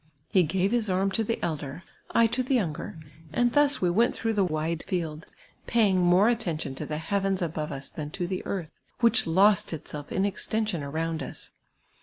Jle 0.33 0.47
^ive 0.47 0.71
his 0.71 0.89
arm 0.89 1.11
to 1.11 1.23
the 1.23 1.37
elder, 1.45 1.83
I 2.09 2.25
to 2.25 2.41
the 2.41 2.55
youni^er, 2.57 2.99
and 3.31 3.53
thus 3.53 3.83
we 3.83 3.91
went 3.91 4.15
through 4.15 4.33
the 4.33 4.43
wide 4.43 4.81
field, 4.87 5.27
])iiying 5.67 5.97
more 5.97 6.27
attention 6.27 6.73
to 6.73 6.87
the 6.87 6.97
heavens 6.97 7.39
above 7.39 7.71
us 7.71 7.87
than 7.87 8.09
to 8.09 8.25
the 8.25 8.43
earth, 8.43 8.71
which 9.01 9.27
lost 9.27 9.73
itself 9.73 10.11
in 10.11 10.25
extension 10.25 10.81
around 10.81 11.21
us. 11.21 11.51